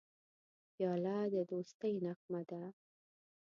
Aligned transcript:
پیاله 0.73 1.17
د 1.33 1.35
دوستی 1.51 1.93
نغمه 2.05 2.41
ده. 2.49 2.63